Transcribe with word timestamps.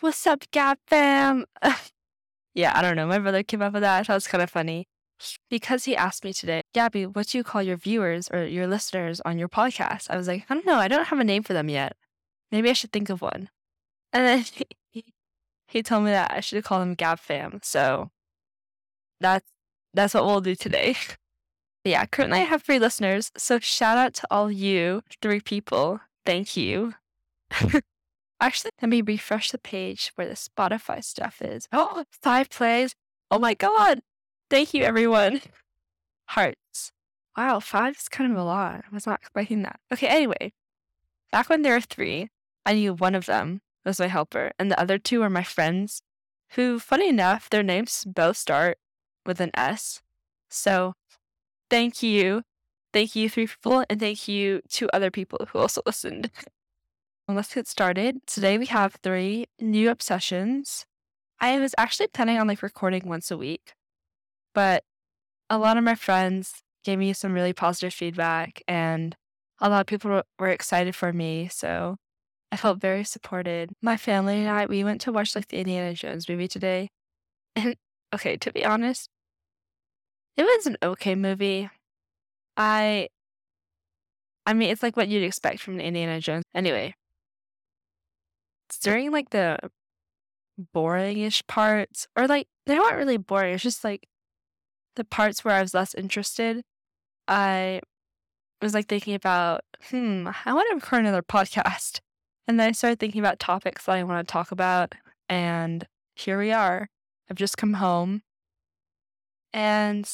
What's 0.00 0.26
up, 0.26 0.42
Gab 0.50 0.78
fam? 0.88 1.44
yeah, 2.54 2.76
I 2.76 2.82
don't 2.82 2.96
know. 2.96 3.06
My 3.06 3.20
brother 3.20 3.44
came 3.44 3.62
up 3.62 3.72
with 3.72 3.82
that. 3.82 4.00
I 4.00 4.02
thought 4.02 4.14
it 4.14 4.16
was 4.16 4.26
kind 4.26 4.42
of 4.42 4.50
funny 4.50 4.88
because 5.48 5.84
he 5.84 5.94
asked 5.94 6.24
me 6.24 6.32
today, 6.32 6.62
Gabby, 6.74 7.06
what 7.06 7.28
do 7.28 7.38
you 7.38 7.44
call 7.44 7.62
your 7.62 7.76
viewers 7.76 8.28
or 8.32 8.44
your 8.44 8.66
listeners 8.66 9.20
on 9.20 9.38
your 9.38 9.48
podcast? 9.48 10.08
I 10.10 10.16
was 10.16 10.26
like, 10.26 10.46
I 10.50 10.54
don't 10.54 10.66
know. 10.66 10.78
I 10.78 10.88
don't 10.88 11.04
have 11.04 11.20
a 11.20 11.24
name 11.24 11.44
for 11.44 11.52
them 11.52 11.68
yet. 11.68 11.96
Maybe 12.50 12.70
I 12.70 12.72
should 12.72 12.90
think 12.90 13.08
of 13.08 13.22
one. 13.22 13.50
And 14.12 14.26
then 14.26 14.44
he, 14.90 15.04
he 15.68 15.82
told 15.84 16.02
me 16.02 16.10
that 16.10 16.32
I 16.32 16.40
should 16.40 16.64
call 16.64 16.80
them 16.80 16.94
Gab 16.94 17.20
fam. 17.20 17.60
So 17.62 18.10
that's 19.20 19.46
that's 19.94 20.14
what 20.14 20.26
we'll 20.26 20.40
do 20.40 20.56
today. 20.56 20.96
yeah, 21.84 22.04
currently 22.06 22.40
I 22.40 22.44
have 22.44 22.64
three 22.64 22.80
listeners. 22.80 23.30
So 23.36 23.60
shout 23.60 23.96
out 23.96 24.14
to 24.14 24.26
all 24.28 24.50
you 24.50 25.02
three 25.20 25.40
people. 25.40 26.00
Thank 26.26 26.56
you. 26.56 26.94
Actually, 28.42 28.72
let 28.82 28.88
me 28.88 29.02
refresh 29.02 29.52
the 29.52 29.58
page 29.58 30.10
where 30.16 30.26
the 30.26 30.34
Spotify 30.34 31.02
stuff 31.02 31.40
is. 31.40 31.68
Oh, 31.72 32.04
five 32.22 32.50
plays. 32.50 32.96
Oh 33.30 33.38
my 33.38 33.54
God. 33.54 34.00
Thank 34.50 34.74
you, 34.74 34.82
everyone. 34.82 35.40
Hearts. 36.30 36.90
Wow, 37.36 37.60
five 37.60 37.96
is 37.96 38.08
kind 38.08 38.32
of 38.32 38.36
a 38.36 38.42
lot. 38.42 38.84
I 38.84 38.92
was 38.92 39.06
not 39.06 39.20
expecting 39.20 39.62
that. 39.62 39.78
Okay, 39.92 40.08
anyway, 40.08 40.52
back 41.30 41.48
when 41.48 41.62
there 41.62 41.74
were 41.74 41.80
three, 41.80 42.30
I 42.66 42.74
knew 42.74 42.94
one 42.94 43.14
of 43.14 43.26
them 43.26 43.60
was 43.84 44.00
my 44.00 44.08
helper, 44.08 44.50
and 44.58 44.70
the 44.70 44.78
other 44.78 44.98
two 44.98 45.20
were 45.20 45.30
my 45.30 45.44
friends, 45.44 46.02
who, 46.50 46.80
funny 46.80 47.08
enough, 47.08 47.48
their 47.48 47.62
names 47.62 48.04
both 48.04 48.36
start 48.36 48.76
with 49.24 49.40
an 49.40 49.52
S. 49.54 50.02
So, 50.50 50.94
thank 51.70 52.02
you. 52.02 52.42
Thank 52.92 53.14
you, 53.14 53.30
three 53.30 53.46
people, 53.46 53.84
and 53.88 54.00
thank 54.00 54.26
you 54.26 54.62
to 54.70 54.88
other 54.92 55.12
people 55.12 55.46
who 55.50 55.60
also 55.60 55.80
listened. 55.86 56.30
Let's 57.34 57.54
get 57.54 57.66
started. 57.66 58.26
Today 58.26 58.58
we 58.58 58.66
have 58.66 58.96
three 59.02 59.46
new 59.60 59.90
obsessions. 59.90 60.84
I 61.40 61.58
was 61.58 61.74
actually 61.76 62.08
planning 62.08 62.38
on 62.38 62.46
like 62.46 62.62
recording 62.62 63.02
once 63.06 63.30
a 63.30 63.36
week, 63.36 63.72
but 64.54 64.84
a 65.50 65.58
lot 65.58 65.76
of 65.76 65.84
my 65.84 65.94
friends 65.94 66.62
gave 66.84 66.98
me 66.98 67.12
some 67.12 67.32
really 67.32 67.52
positive 67.52 67.94
feedback 67.94 68.62
and 68.66 69.16
a 69.60 69.68
lot 69.68 69.80
of 69.80 69.86
people 69.86 70.22
were 70.38 70.48
excited 70.48 70.94
for 70.96 71.12
me. 71.12 71.48
So 71.48 71.96
I 72.50 72.56
felt 72.56 72.80
very 72.80 73.04
supported. 73.04 73.70
My 73.80 73.96
family 73.96 74.40
and 74.40 74.48
I, 74.48 74.66
we 74.66 74.84
went 74.84 75.00
to 75.02 75.12
watch 75.12 75.34
like 75.34 75.48
the 75.48 75.58
Indiana 75.58 75.94
Jones 75.94 76.28
movie 76.28 76.48
today. 76.48 76.88
And 77.54 77.76
okay, 78.14 78.38
to 78.38 78.50
be 78.50 78.64
honest, 78.64 79.08
it 80.36 80.44
was 80.44 80.66
an 80.66 80.78
okay 80.82 81.14
movie. 81.14 81.68
I 82.56 83.08
I 84.46 84.54
mean, 84.54 84.70
it's 84.70 84.82
like 84.82 84.96
what 84.96 85.08
you'd 85.08 85.22
expect 85.22 85.60
from 85.60 85.74
an 85.74 85.80
Indiana 85.80 86.20
Jones. 86.20 86.44
Anyway, 86.54 86.94
during 88.78 89.10
like 89.10 89.30
the 89.30 89.58
boringish 90.74 91.46
parts, 91.46 92.06
or 92.16 92.26
like 92.26 92.48
they 92.66 92.78
weren't 92.78 92.96
really 92.96 93.16
boring. 93.16 93.54
It's 93.54 93.62
just 93.62 93.84
like 93.84 94.08
the 94.96 95.04
parts 95.04 95.44
where 95.44 95.54
I 95.54 95.62
was 95.62 95.74
less 95.74 95.94
interested. 95.94 96.62
I 97.28 97.80
was 98.60 98.74
like 98.74 98.88
thinking 98.88 99.14
about, 99.14 99.62
hmm, 99.90 100.28
I 100.44 100.52
want 100.52 100.68
to 100.70 100.76
record 100.76 101.00
another 101.00 101.22
podcast. 101.22 102.00
And 102.46 102.58
then 102.58 102.68
I 102.68 102.72
started 102.72 102.98
thinking 102.98 103.20
about 103.20 103.38
topics 103.38 103.86
that 103.86 103.92
I 103.92 104.04
want 104.04 104.26
to 104.26 104.32
talk 104.32 104.52
about. 104.52 104.94
And 105.28 105.86
here 106.14 106.38
we 106.38 106.52
are. 106.52 106.88
I've 107.30 107.36
just 107.36 107.56
come 107.56 107.74
home 107.74 108.22
and 109.52 110.10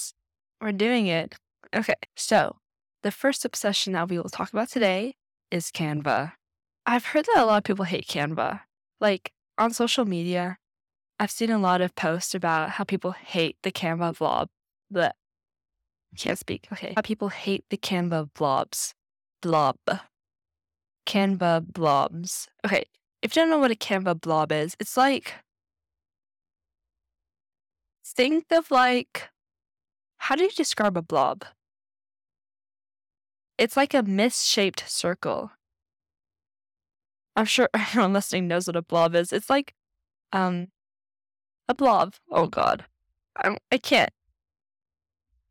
we're 0.61 0.73
doing 0.73 1.06
it. 1.06 1.34
Okay, 1.75 1.95
so 2.17 2.56
the 3.03 3.11
first 3.11 3.45
obsession 3.45 3.92
that 3.95 4.09
we 4.09 4.19
will 4.19 4.29
talk 4.29 4.53
about 4.53 4.69
today 4.69 5.14
is 5.51 5.70
Canva. 5.70 6.33
I've 6.89 7.05
heard 7.05 7.27
that 7.27 7.42
a 7.42 7.44
lot 7.44 7.58
of 7.58 7.64
people 7.64 7.84
hate 7.84 8.06
Canva. 8.06 8.61
Like 8.98 9.33
on 9.58 9.75
social 9.75 10.06
media, 10.06 10.56
I've 11.20 11.30
seen 11.30 11.50
a 11.50 11.58
lot 11.58 11.83
of 11.83 11.95
posts 11.95 12.34
about 12.34 12.70
how 12.70 12.84
people 12.84 13.12
hate 13.12 13.58
the 13.62 13.70
Canva 13.70 14.17
blob. 14.17 14.48
But 14.91 15.14
can't 16.17 16.39
speak. 16.39 16.67
Okay. 16.72 16.95
How 16.97 17.03
people 17.03 17.29
hate 17.29 17.67
the 17.68 17.77
Canva 17.77 18.30
blobs. 18.33 18.95
Blob. 19.42 19.77
Canva 21.07 21.70
blobs. 21.74 22.48
Okay. 22.64 22.85
If 23.20 23.36
you 23.36 23.42
don't 23.42 23.51
know 23.51 23.58
what 23.58 23.70
a 23.70 23.74
Canva 23.74 24.23
blob 24.23 24.51
is, 24.51 24.74
it's 24.80 24.96
like 24.96 25.35
think 28.02 28.46
of 28.51 28.70
like 28.70 29.29
how 30.17 30.36
do 30.36 30.45
you 30.45 30.51
describe 30.51 30.96
a 30.96 31.02
blob? 31.02 31.45
It's 33.58 33.77
like 33.77 33.92
a 33.92 34.02
misshaped 34.02 34.89
circle. 34.89 35.51
I'm 37.38 37.44
sure 37.44 37.68
everyone 37.74 38.12
listening 38.12 38.48
knows 38.48 38.66
what 38.66 38.74
a 38.74 38.82
blob 38.82 39.14
is. 39.14 39.32
It's 39.32 39.48
like 39.48 39.72
um 40.32 40.68
a 41.68 41.74
blob. 41.74 42.14
Oh 42.30 42.46
god. 42.46 42.84
I'm 43.36 43.56
I 43.70 43.78
can't. 43.78 44.10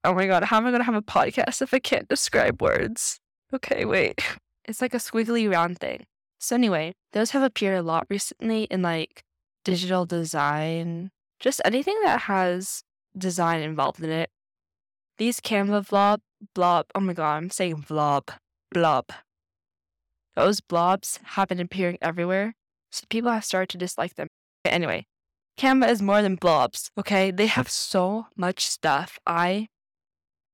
Oh 0.03 0.13
my 0.13 0.27
god, 0.27 0.43
how 0.43 0.57
am 0.57 0.67
I 0.67 0.71
gonna 0.71 0.83
have 0.83 0.95
a 0.95 1.01
podcast 1.01 1.61
if 1.61 1.73
I 1.73 1.79
can't 1.79 2.09
describe 2.09 2.61
words? 2.61 3.19
Okay, 3.53 3.85
wait. 3.85 4.21
It's 4.69 4.81
like 4.81 4.93
a 4.93 4.97
squiggly 4.97 5.49
round 5.49 5.79
thing. 5.79 6.07
So 6.39 6.53
anyway, 6.53 6.93
those 7.13 7.31
have 7.31 7.41
appeared 7.41 7.79
a 7.79 7.81
lot 7.81 8.05
recently 8.09 8.63
in 8.63 8.81
like 8.81 9.23
digital 9.63 10.05
design, 10.05 11.09
just 11.39 11.61
anything 11.63 11.97
that 12.03 12.23
has 12.23 12.83
design 13.17 13.61
involved 13.61 14.03
in 14.03 14.09
it. 14.09 14.29
These 15.17 15.39
Canva 15.39 15.87
blob 15.87 16.19
blob 16.53 16.87
oh 16.93 16.99
my 16.99 17.13
god, 17.13 17.37
I'm 17.37 17.49
saying 17.49 17.85
blob. 17.87 18.29
Blob. 18.73 19.05
Those 20.37 20.61
blobs 20.61 21.19
have 21.33 21.47
been 21.47 21.59
appearing 21.59 21.97
everywhere, 21.99 22.53
so 22.91 23.05
people 23.09 23.31
have 23.31 23.43
started 23.43 23.69
to 23.69 23.77
dislike 23.79 24.13
them. 24.13 24.27
Anyway, 24.63 25.07
Canva 25.57 25.89
is 25.89 25.99
more 25.99 26.21
than 26.21 26.35
blobs, 26.35 26.91
okay? 26.95 27.31
They 27.31 27.47
have 27.47 27.67
so 27.67 28.27
much 28.37 28.67
stuff. 28.67 29.17
I 29.25 29.67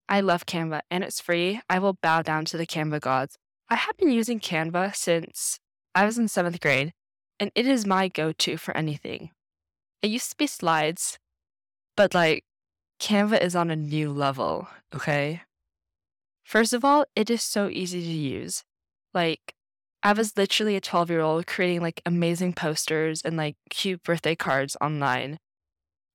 I 0.08 0.22
love 0.22 0.46
Canva 0.46 0.84
and 0.90 1.04
it's 1.04 1.20
free. 1.20 1.60
I 1.70 1.80
will 1.80 1.98
bow 2.02 2.22
down 2.22 2.46
to 2.46 2.58
the 2.58 2.66
Canva 2.66 3.02
gods. 3.02 3.36
I 3.70 3.76
have 3.76 3.98
been 3.98 4.10
using 4.10 4.40
Canva 4.40 4.96
since 4.96 5.60
I 5.94 6.06
was 6.06 6.18
in 6.18 6.28
7th 6.28 6.62
grade, 6.62 6.94
and 7.38 7.52
it 7.54 7.68
is 7.68 7.86
my 7.86 8.08
go-to 8.08 8.56
for 8.56 8.76
anything. 8.78 9.32
It 10.02 10.12
used 10.12 10.30
to 10.30 10.38
be 10.38 10.48
slides, 10.48 11.20
but 11.98 12.14
like 12.14 12.46
Canva 13.02 13.42
is 13.42 13.54
on 13.54 13.70
a 13.70 13.76
new 13.76 14.14
level, 14.14 14.70
okay? 14.96 15.42
First 16.46 16.72
of 16.72 16.86
all, 16.86 17.04
it 17.18 17.30
is 17.30 17.44
so 17.44 17.68
easy 17.68 18.00
to 18.00 18.08
use. 18.08 18.64
Like 19.14 19.54
I 20.04 20.12
was 20.12 20.36
literally 20.36 20.76
a 20.76 20.82
12 20.82 21.10
year 21.10 21.22
old 21.22 21.48
creating 21.48 21.82
like 21.82 22.02
amazing 22.06 22.54
posters 22.54 23.22
and 23.24 23.38
like 23.38 23.56
cute 23.70 24.04
birthday 24.04 24.36
cards 24.36 24.76
online. 24.82 25.40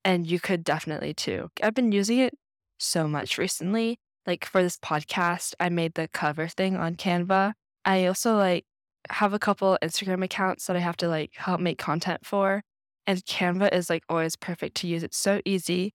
And 0.05 0.27
you 0.27 0.39
could 0.39 0.63
definitely 0.63 1.15
too. 1.15 1.51
I've 1.63 1.75
been 1.75 1.93
using 1.93 2.19
it 2.19 2.35
so 2.79 3.09
much 3.09 3.39
recently. 3.39 3.99
Like 4.27 4.45
for 4.45 4.63
this 4.63 4.77
podcast, 4.77 5.55
I 5.59 5.71
made 5.71 5.95
the 5.95 6.07
cover 6.09 6.49
thing 6.49 6.77
on 6.77 6.97
Canva. 6.97 7.55
I 7.87 8.05
also 8.05 8.37
like 8.37 8.67
have 9.09 9.33
a 9.33 9.39
couple 9.39 9.79
Instagram 9.83 10.23
accounts 10.23 10.67
that 10.67 10.77
I 10.77 10.81
have 10.81 10.99
to 10.99 11.09
like 11.09 11.33
help 11.37 11.61
make 11.61 11.79
content 11.79 12.27
for. 12.27 12.63
And 13.07 13.25
Canva 13.25 13.73
is 13.73 13.89
like 13.89 14.03
always 14.07 14.37
perfect 14.37 14.77
to 14.79 14.87
use. 14.87 15.03
It's 15.03 15.17
so 15.17 15.41
easy. 15.47 15.95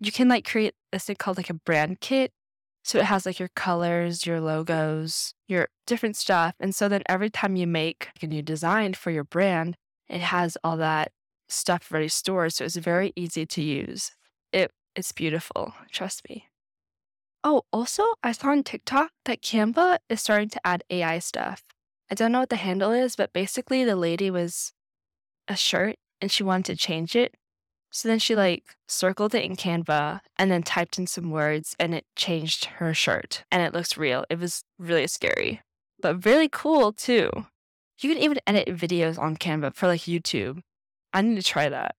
You 0.00 0.10
can 0.10 0.28
like 0.28 0.44
create 0.44 0.74
this 0.90 1.04
thing 1.04 1.16
called 1.16 1.36
like 1.36 1.50
a 1.50 1.54
brand 1.54 2.00
kit 2.00 2.32
so 2.86 3.00
it 3.00 3.06
has 3.06 3.26
like 3.26 3.40
your 3.40 3.50
colors, 3.56 4.26
your 4.26 4.40
logos, 4.40 5.34
your 5.48 5.66
different 5.88 6.14
stuff. 6.14 6.54
And 6.60 6.72
so 6.72 6.88
then 6.88 7.02
every 7.08 7.28
time 7.28 7.56
you 7.56 7.66
make 7.66 8.10
a 8.22 8.28
new 8.28 8.42
design 8.42 8.94
for 8.94 9.10
your 9.10 9.24
brand, 9.24 9.76
it 10.08 10.20
has 10.20 10.56
all 10.62 10.76
that 10.76 11.10
stuff 11.48 11.90
ready 11.90 12.06
stored. 12.06 12.52
So 12.52 12.64
it's 12.64 12.76
very 12.76 13.12
easy 13.16 13.44
to 13.44 13.60
use. 13.60 14.12
It 14.52 14.70
it's 14.94 15.10
beautiful. 15.10 15.74
Trust 15.90 16.22
me. 16.28 16.46
Oh, 17.42 17.62
also, 17.72 18.04
I 18.22 18.30
saw 18.30 18.50
on 18.50 18.62
TikTok 18.62 19.10
that 19.24 19.42
Canva 19.42 19.98
is 20.08 20.20
starting 20.20 20.50
to 20.50 20.64
add 20.64 20.84
AI 20.88 21.18
stuff. 21.18 21.64
I 22.08 22.14
don't 22.14 22.30
know 22.30 22.38
what 22.38 22.50
the 22.50 22.56
handle 22.56 22.92
is, 22.92 23.16
but 23.16 23.32
basically 23.32 23.82
the 23.82 23.96
lady 23.96 24.30
was 24.30 24.72
a 25.48 25.56
shirt 25.56 25.96
and 26.20 26.30
she 26.30 26.44
wanted 26.44 26.66
to 26.66 26.76
change 26.76 27.16
it. 27.16 27.34
So 27.96 28.08
then 28.08 28.18
she 28.18 28.36
like 28.36 28.76
circled 28.86 29.34
it 29.34 29.42
in 29.42 29.56
Canva 29.56 30.20
and 30.36 30.50
then 30.50 30.62
typed 30.62 30.98
in 30.98 31.06
some 31.06 31.30
words 31.30 31.74
and 31.78 31.94
it 31.94 32.04
changed 32.14 32.66
her 32.76 32.92
shirt 32.92 33.44
and 33.50 33.62
it 33.62 33.72
looks 33.72 33.96
real. 33.96 34.26
It 34.28 34.38
was 34.38 34.64
really 34.78 35.06
scary, 35.06 35.62
but 36.02 36.26
really 36.26 36.50
cool 36.52 36.92
too. 36.92 37.30
You 37.98 38.12
can 38.12 38.22
even 38.22 38.38
edit 38.46 38.68
videos 38.68 39.18
on 39.18 39.38
Canva 39.38 39.74
for 39.74 39.86
like 39.86 40.02
YouTube. 40.02 40.60
I 41.14 41.22
need 41.22 41.36
to 41.36 41.42
try 41.42 41.70
that. 41.70 41.94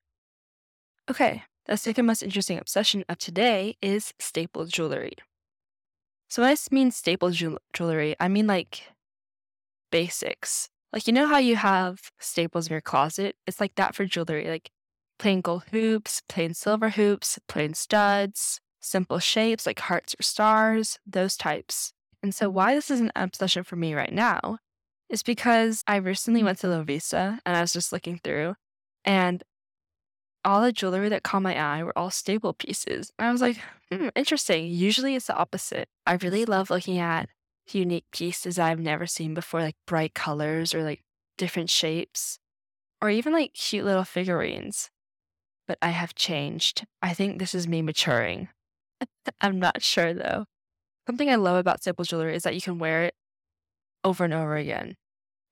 Okay, 1.09 1.41
the 1.65 1.75
second 1.75 2.05
most 2.05 2.21
interesting 2.21 2.59
obsession 2.59 3.03
of 3.09 3.17
today 3.17 3.75
is 3.81 4.13
staple 4.19 4.67
jewelry. 4.67 5.13
So 6.29 6.43
when 6.43 6.51
I 6.51 6.57
mean 6.69 6.91
staple 6.91 7.31
jewelry, 7.31 8.15
I 8.19 8.27
mean 8.27 8.45
like 8.45 8.83
basics. 9.91 10.69
Like 10.93 11.07
you 11.07 11.13
know 11.13 11.25
how 11.25 11.39
you 11.39 11.55
have 11.55 12.11
staples 12.19 12.67
in 12.67 12.73
your 12.73 12.81
closet? 12.81 13.35
It's 13.47 13.59
like 13.59 13.73
that 13.77 13.95
for 13.95 14.05
jewelry. 14.05 14.47
Like 14.47 14.69
plain 15.19 15.41
gold 15.41 15.63
hoops, 15.71 16.21
plain 16.29 16.53
silver 16.53 16.91
hoops, 16.91 17.39
plain 17.47 17.73
studs, 17.73 18.59
simple 18.79 19.19
shapes 19.19 19.65
like 19.65 19.79
hearts 19.79 20.15
or 20.19 20.23
stars, 20.23 20.99
those 21.05 21.35
types. 21.35 21.93
And 22.23 22.33
so, 22.33 22.49
why 22.49 22.75
this 22.75 22.89
is 22.89 22.99
an 22.99 23.11
obsession 23.15 23.63
for 23.63 23.75
me 23.75 23.93
right 23.93 24.13
now 24.13 24.57
is 25.09 25.23
because 25.23 25.83
I 25.87 25.97
recently 25.97 26.43
went 26.43 26.59
to 26.59 26.67
Lovisa 26.67 27.39
and 27.45 27.57
I 27.57 27.61
was 27.61 27.73
just 27.73 27.91
looking 27.93 28.19
through 28.23 28.55
and 29.05 29.43
all 30.43 30.61
the 30.61 30.71
jewelry 30.71 31.09
that 31.09 31.23
caught 31.23 31.41
my 31.41 31.57
eye 31.57 31.83
were 31.83 31.97
all 31.97 32.09
staple 32.09 32.53
pieces. 32.53 33.11
And 33.19 33.27
I 33.27 33.31
was 33.31 33.41
like, 33.41 33.57
hmm, 33.91 34.09
interesting. 34.15 34.67
Usually 34.67 35.15
it's 35.15 35.27
the 35.27 35.35
opposite. 35.35 35.89
I 36.05 36.13
really 36.13 36.45
love 36.45 36.69
looking 36.69 36.99
at 36.99 37.29
unique 37.69 38.05
pieces 38.11 38.57
I've 38.57 38.79
never 38.79 39.05
seen 39.05 39.33
before, 39.33 39.61
like 39.61 39.75
bright 39.85 40.13
colors 40.13 40.73
or 40.73 40.83
like 40.83 41.03
different 41.37 41.69
shapes, 41.69 42.39
or 43.01 43.09
even 43.09 43.33
like 43.33 43.53
cute 43.53 43.85
little 43.85 44.05
figurines. 44.05 44.89
But 45.67 45.77
I 45.81 45.89
have 45.89 46.15
changed. 46.15 46.85
I 47.01 47.13
think 47.13 47.39
this 47.39 47.53
is 47.53 47.67
me 47.67 47.81
maturing. 47.81 48.49
I'm 49.41 49.59
not 49.59 49.81
sure 49.81 50.13
though. 50.13 50.45
Something 51.05 51.29
I 51.29 51.35
love 51.35 51.57
about 51.57 51.81
staple 51.81 52.05
jewelry 52.05 52.35
is 52.35 52.43
that 52.43 52.55
you 52.55 52.61
can 52.61 52.79
wear 52.79 53.03
it 53.03 53.15
over 54.03 54.25
and 54.25 54.33
over 54.33 54.55
again 54.55 54.95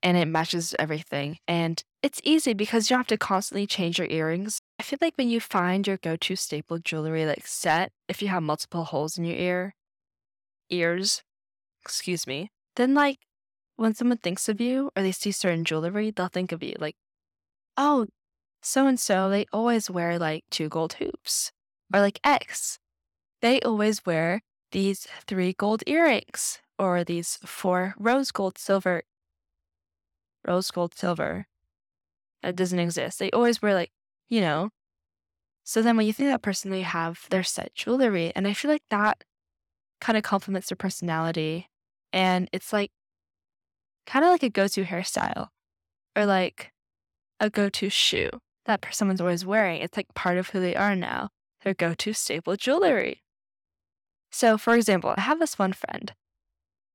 and 0.05 0.17
it 0.17 0.27
matches 0.27 0.75
everything. 0.77 1.39
And 1.47 1.83
it's 2.03 2.21
easy 2.23 2.53
because 2.53 2.89
you 2.89 2.93
don't 2.93 2.99
have 2.99 3.07
to 3.07 3.17
constantly 3.17 3.65
change 3.65 3.97
your 3.97 4.07
earrings. 4.07 4.59
I 4.79 4.83
feel 4.83 4.99
like 5.01 5.15
when 5.15 5.29
you 5.29 5.39
find 5.39 5.87
your 5.87 5.97
go 5.97 6.15
to 6.15 6.35
staple 6.35 6.77
jewelry 6.77 7.25
like 7.25 7.47
set, 7.47 7.91
if 8.07 8.21
you 8.21 8.27
have 8.27 8.43
multiple 8.43 8.83
holes 8.83 9.17
in 9.17 9.25
your 9.25 9.35
ear, 9.35 9.73
ears, 10.69 11.23
excuse 11.81 12.27
me, 12.27 12.51
then 12.75 12.93
like 12.93 13.17
when 13.77 13.95
someone 13.95 14.19
thinks 14.19 14.47
of 14.47 14.61
you 14.61 14.91
or 14.95 15.01
they 15.01 15.11
see 15.11 15.31
certain 15.31 15.65
jewelry, 15.65 16.11
they'll 16.11 16.27
think 16.27 16.51
of 16.51 16.61
you 16.61 16.75
like, 16.77 16.95
oh, 17.75 18.05
so 18.65 18.87
and 18.87 18.99
so, 18.99 19.29
they 19.29 19.45
always 19.53 19.89
wear 19.89 20.17
like 20.17 20.43
two 20.49 20.69
gold 20.69 20.93
hoops. 20.93 21.51
Or 21.93 22.01
like 22.01 22.19
X, 22.23 22.79
they 23.41 23.61
always 23.61 24.05
wear 24.05 24.41
these 24.71 25.07
three 25.27 25.53
gold 25.53 25.83
earrings 25.85 26.59
or 26.79 27.03
these 27.03 27.37
four 27.45 27.93
rose 27.99 28.31
gold 28.31 28.57
silver 28.57 29.03
rose 30.47 30.71
gold 30.71 30.95
silver. 30.95 31.47
That 32.41 32.55
doesn't 32.55 32.79
exist. 32.79 33.19
They 33.19 33.31
always 33.31 33.61
wear 33.61 33.73
like, 33.73 33.91
you 34.29 34.41
know. 34.41 34.69
So 35.63 35.81
then 35.81 35.97
when 35.97 36.05
you 36.07 36.13
think 36.13 36.29
that 36.29 36.41
person, 36.41 36.71
they 36.71 36.81
have 36.81 37.25
their 37.29 37.43
set 37.43 37.73
jewelry. 37.75 38.31
And 38.35 38.47
I 38.47 38.53
feel 38.53 38.69
like 38.69 38.83
that 38.89 39.23
kind 40.01 40.17
of 40.17 40.23
complements 40.23 40.69
their 40.69 40.75
personality. 40.75 41.69
And 42.13 42.49
it's 42.51 42.73
like 42.73 42.91
kind 44.05 44.25
of 44.25 44.31
like 44.31 44.43
a 44.43 44.49
go 44.49 44.67
to 44.67 44.83
hairstyle 44.83 45.49
or 46.15 46.25
like 46.25 46.71
a 47.39 47.49
go 47.49 47.69
to 47.69 47.89
shoe 47.89 48.29
that 48.65 48.85
someone's 48.91 49.21
always 49.21 49.45
wearing. 49.45 49.81
It's 49.81 49.97
like 49.97 50.13
part 50.13 50.37
of 50.37 50.49
who 50.49 50.59
they 50.59 50.75
are 50.75 50.95
now, 50.95 51.29
their 51.63 51.73
go 51.73 51.93
to 51.93 52.13
staple 52.13 52.55
jewelry. 52.55 53.21
So, 54.31 54.57
for 54.57 54.75
example, 54.75 55.13
I 55.17 55.21
have 55.21 55.39
this 55.39 55.57
one 55.57 55.73
friend 55.73 56.13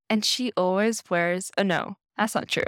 and 0.08 0.24
she 0.24 0.52
always 0.56 1.02
wears, 1.08 1.50
oh 1.56 1.62
no, 1.62 1.96
that's 2.16 2.34
not 2.34 2.48
true. 2.48 2.64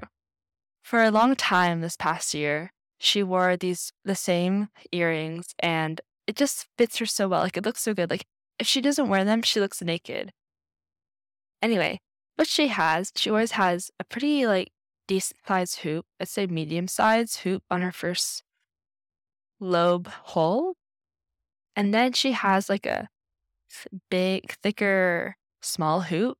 For 0.82 1.02
a 1.02 1.10
long 1.10 1.37
time 1.37 1.81
this 1.81 1.96
past 1.96 2.32
year, 2.34 2.72
she 2.99 3.22
wore 3.22 3.56
these 3.56 3.93
the 4.04 4.14
same 4.14 4.69
earrings 4.93 5.54
and 5.58 6.00
it 6.26 6.37
just 6.37 6.69
fits 6.78 6.99
her 6.99 7.06
so 7.06 7.28
well. 7.28 7.43
Like 7.43 7.56
it 7.56 7.64
looks 7.64 7.82
so 7.82 7.94
good. 7.94 8.10
Like 8.10 8.25
if 8.58 8.66
she 8.66 8.81
doesn't 8.81 9.08
wear 9.08 9.25
them, 9.25 9.43
she 9.43 9.60
looks 9.60 9.82
naked. 9.82 10.32
Anyway, 11.60 12.00
what 12.37 12.49
she 12.49 12.69
has, 12.69 13.12
she 13.16 13.31
always 13.31 13.52
has 13.52 13.90
a 14.00 14.04
pretty 14.04 14.46
like 14.46 14.70
decent 15.06 15.40
sized 15.46 15.81
hoop. 15.81 16.06
I'd 16.20 16.28
say 16.28 16.46
medium 16.46 16.88
sized 16.88 17.38
hoop 17.40 17.62
on 17.70 17.82
her 17.82 17.93
first 17.93 18.43
lobe 19.62 20.09
hole. 20.09 20.75
And 21.75 21.94
then 21.94 22.12
she 22.12 22.32
has 22.32 22.69
like 22.69 22.85
a 22.85 23.09
big, 24.11 24.55
thicker, 24.62 25.37
small 25.62 26.03
hoop 26.03 26.37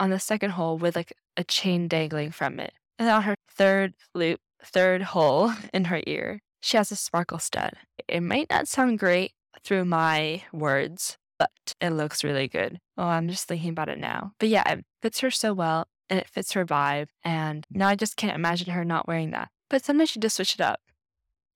on 0.00 0.10
the 0.10 0.18
second 0.18 0.50
hole 0.50 0.76
with 0.76 0.96
like 0.96 1.12
a 1.36 1.44
chain 1.44 1.86
dangling 1.86 2.32
from 2.32 2.58
it. 2.58 2.72
And 2.98 3.08
on 3.08 3.22
her 3.22 3.36
third 3.48 3.94
loop, 4.14 4.40
third 4.62 5.02
hole 5.02 5.52
in 5.72 5.84
her 5.86 6.00
ear, 6.06 6.40
she 6.60 6.76
has 6.76 6.90
a 6.90 6.96
sparkle 6.96 7.38
stud. 7.38 7.74
It 8.08 8.22
might 8.22 8.48
not 8.50 8.68
sound 8.68 8.98
great 8.98 9.32
through 9.62 9.84
my 9.84 10.42
words, 10.52 11.16
but 11.38 11.50
it 11.80 11.90
looks 11.90 12.24
really 12.24 12.48
good. 12.48 12.78
Oh, 12.96 13.04
I'm 13.04 13.28
just 13.28 13.46
thinking 13.46 13.70
about 13.70 13.88
it 13.88 13.98
now. 13.98 14.32
But 14.38 14.48
yeah, 14.48 14.68
it 14.70 14.84
fits 15.02 15.20
her 15.20 15.30
so 15.30 15.52
well 15.52 15.86
and 16.08 16.18
it 16.18 16.28
fits 16.28 16.52
her 16.52 16.64
vibe. 16.64 17.08
And 17.22 17.66
now 17.70 17.88
I 17.88 17.96
just 17.96 18.16
can't 18.16 18.34
imagine 18.34 18.72
her 18.72 18.84
not 18.84 19.06
wearing 19.06 19.30
that. 19.30 19.50
But 19.68 19.84
sometimes 19.84 20.10
she 20.10 20.20
just 20.20 20.36
switch 20.36 20.54
it 20.54 20.60
up. 20.60 20.80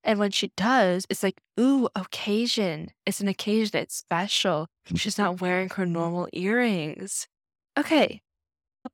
And 0.08 0.18
when 0.18 0.32
she 0.32 0.50
does, 0.56 1.06
it's 1.08 1.22
like, 1.22 1.40
ooh, 1.60 1.88
occasion. 1.94 2.88
It's 3.06 3.20
an 3.20 3.28
occasion. 3.28 3.78
It's 3.78 3.94
special. 3.94 4.66
Mm. 4.88 4.98
She's 4.98 5.18
not 5.18 5.40
wearing 5.40 5.68
her 5.68 5.86
normal 5.86 6.28
earrings. 6.32 7.28
Okay, 7.78 8.22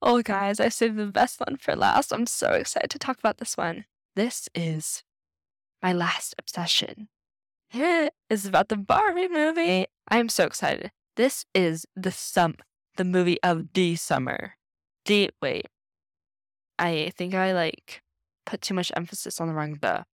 Oh, 0.02 0.22
guys, 0.22 0.61
I 0.61 0.69
saved 0.69 0.96
the 0.96 1.06
best 1.06 1.40
one 1.40 1.56
for 1.56 1.76
last. 1.76 2.12
I'm 2.12 2.26
so 2.26 2.52
excited 2.52 2.90
to 2.90 2.99
talk 2.99 3.19
about 3.19 3.38
this 3.38 3.56
one. 3.56 3.84
This 4.16 4.49
is 4.55 5.02
my 5.82 5.93
last 5.93 6.34
obsession. 6.38 7.08
It 7.72 8.12
is 8.31 8.46
about 8.46 8.69
the 8.69 8.76
Barbie 8.76 9.28
movie. 9.28 9.87
I 10.08 10.19
am 10.19 10.28
so 10.28 10.44
excited. 10.44 10.93
This 11.16 11.44
is 11.55 11.87
the 11.94 12.11
sum, 12.11 12.56
the 12.96 13.05
movie 13.05 13.43
of 13.43 13.72
the 13.72 13.96
summer. 13.96 14.55
The 15.05 15.31
wait, 15.43 15.66
I 16.78 17.12
think 17.16 17.34
I 17.34 17.52
like 17.52 18.02
put 18.46 18.62
too 18.62 18.75
much 18.75 18.93
emphasis 18.96 19.40
on 19.40 19.49
the 19.49 19.55
wrong 19.55 19.78
the. 19.81 20.05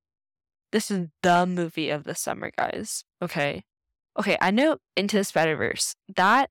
This 0.71 0.89
is 0.89 1.07
the 1.21 1.45
movie 1.45 1.89
of 1.89 2.05
the 2.05 2.15
summer, 2.15 2.51
guys. 2.57 3.03
Okay, 3.21 3.63
okay. 4.17 4.37
I 4.41 4.51
know 4.51 4.77
Into 4.95 5.17
the 5.17 5.23
Spider 5.23 5.55
Verse. 5.55 5.95
That 6.15 6.49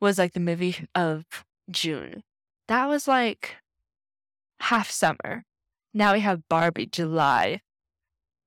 was 0.00 0.18
like 0.18 0.32
the 0.32 0.40
movie 0.40 0.86
of 0.94 1.24
June. 1.70 2.22
That 2.66 2.86
was 2.86 3.08
like 3.08 3.56
half 4.60 4.90
summer. 4.90 5.44
Now 5.94 6.12
we 6.12 6.20
have 6.20 6.48
Barbie, 6.48 6.86
July, 6.86 7.60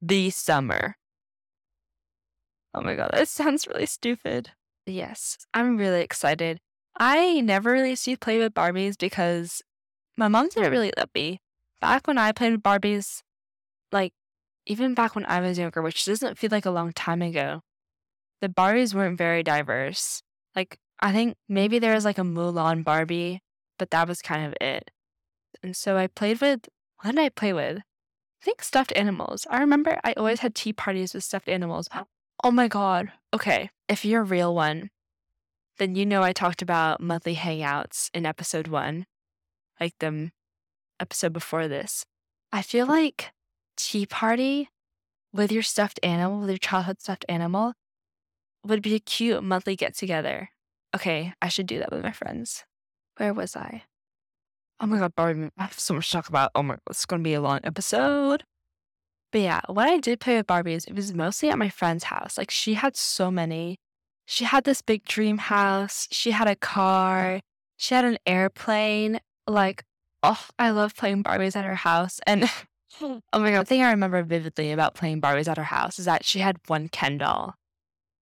the 0.02 0.30
summer. 0.30 0.96
Oh 2.74 2.82
my 2.82 2.96
god, 2.96 3.12
that 3.14 3.28
sounds 3.30 3.68
really 3.68 3.86
stupid. 3.86 4.52
Yes, 4.86 5.38
I'm 5.54 5.78
really 5.78 6.02
excited. 6.02 6.60
I 6.98 7.42
never 7.42 7.72
really 7.72 7.92
used 7.92 8.06
to 8.06 8.18
play 8.18 8.38
with 8.40 8.54
Barbies 8.54 8.98
because 8.98 9.62
my 10.18 10.28
mom 10.28 10.50
didn't 10.50 10.72
really 10.72 10.92
let 10.98 11.10
me. 11.16 11.42
Back 11.80 12.06
when 12.06 12.18
I 12.18 12.32
played 12.32 12.52
with 12.52 12.64
Barbies, 12.64 13.24
like 13.92 14.14
even 14.66 14.94
back 14.94 15.16
when 15.16 15.26
I 15.26 15.40
was 15.40 15.58
younger, 15.58 15.82
which 15.82 16.06
doesn't 16.06 16.38
feel 16.38 16.50
like 16.52 16.66
a 16.66 16.72
long 16.72 16.94
time 16.94 17.22
ago, 17.22 17.62
the 18.42 18.50
Barbies 18.50 18.94
weren't 18.94 19.18
very 19.18 19.44
diverse. 19.44 20.22
Like 20.56 20.78
I 21.00 21.12
think 21.12 21.38
maybe 21.50 21.80
there 21.80 21.94
was 21.94 22.06
like 22.06 22.18
a 22.18 22.24
Mulan 22.24 22.84
Barbie, 22.84 23.42
but 23.80 23.92
that 23.92 24.08
was 24.08 24.22
kind 24.22 24.46
of 24.46 24.54
it. 24.62 24.92
And 25.64 25.76
so 25.76 25.98
I 25.98 26.08
played 26.08 26.42
with, 26.42 26.68
what 27.02 27.12
did 27.12 27.20
I 27.20 27.30
play 27.30 27.54
with? 27.54 27.78
I 27.78 28.46
think 28.46 28.64
stuffed 28.64 28.94
animals. 28.96 29.46
I 29.50 29.60
remember 29.60 30.00
I 30.04 30.14
always 30.14 30.40
had 30.40 30.56
tea 30.56 30.74
parties 30.74 31.14
with 31.14 31.24
stuffed 31.24 31.50
animals. 31.50 31.90
Oh 32.44 32.52
my 32.52 32.68
God. 32.68 33.12
Okay. 33.34 33.70
If 33.88 34.04
you're 34.04 34.22
a 34.22 34.26
real 34.26 34.56
one, 34.56 34.90
then 35.78 35.96
you 35.96 36.06
know 36.06 36.24
I 36.24 36.34
talked 36.34 36.62
about 36.62 37.02
monthly 37.02 37.36
hangouts 37.36 38.10
in 38.14 38.26
episode 38.26 38.68
one, 38.68 39.06
like 39.80 39.94
the 40.00 40.32
episode 41.00 41.34
before 41.34 41.68
this. 41.68 42.06
I 42.52 42.62
feel 42.62 42.86
like 42.88 43.32
tea 43.78 44.06
party 44.06 44.70
with 45.34 45.52
your 45.52 45.64
stuffed 45.64 46.00
animal, 46.04 46.40
with 46.42 46.50
your 46.50 46.58
childhood 46.58 47.02
stuffed 47.02 47.26
animal, 47.30 47.74
would 48.66 48.82
be 48.82 48.96
a 48.96 49.00
cute 49.00 49.44
monthly 49.44 49.76
get 49.76 49.96
together. 49.96 50.50
Okay, 50.96 51.34
I 51.42 51.48
should 51.48 51.68
do 51.68 51.80
that 51.80 51.92
with 51.92 52.04
my 52.04 52.12
friends. 52.12 52.66
Where 53.18 53.34
was 53.34 53.56
I? 53.56 53.84
Oh 54.80 54.88
my 54.88 54.98
god, 54.98 55.16
Barbie, 55.16 55.50
I 55.58 55.64
have 55.64 55.80
so 55.80 55.94
much 55.94 56.08
to 56.08 56.14
talk 56.14 56.30
about. 56.30 56.52
Oh 56.56 56.64
my 56.64 56.74
god, 56.74 56.82
it's 56.90 57.06
gonna 57.06 57.24
be 57.24 57.34
a 57.34 57.42
long 57.42 57.60
episode. 57.64 58.44
But 59.32 59.42
yeah, 59.42 59.62
when 59.68 59.88
I 59.88 60.00
did 60.00 60.20
play 60.20 60.38
with 60.38 60.48
Barbies, 60.48 60.88
it 60.88 60.96
was 60.96 61.14
mostly 61.14 61.50
at 61.50 61.58
my 61.58 61.70
friend's 61.70 62.06
house. 62.06 62.38
Like 62.38 62.52
she 62.52 62.74
had 62.74 62.98
so 62.98 63.32
many. 63.32 63.78
She 64.26 64.44
had 64.46 64.64
this 64.66 64.82
big 64.82 65.06
dream 65.06 65.38
house. 65.38 66.08
She 66.12 66.32
had 66.32 66.48
a 66.48 66.56
car. 66.56 67.40
She 67.78 67.96
had 67.96 68.06
an 68.06 68.18
airplane. 68.26 69.20
Like, 69.48 69.84
oh, 70.24 70.46
I 70.60 70.72
love 70.72 70.96
playing 70.96 71.24
Barbies 71.24 71.56
at 71.56 71.66
her 71.66 71.76
house. 71.76 72.20
And 72.28 72.50
oh 73.02 73.22
my 73.34 73.52
god, 73.52 73.62
the 73.62 73.66
thing 73.66 73.84
I 73.84 73.92
remember 73.92 74.22
vividly 74.24 74.72
about 74.72 74.96
playing 74.96 75.22
Barbies 75.22 75.48
at 75.48 75.58
her 75.58 75.64
house 75.64 76.00
is 76.00 76.06
that 76.06 76.26
she 76.26 76.40
had 76.40 76.58
one 76.68 76.88
Ken 76.90 77.18
doll. 77.18 77.56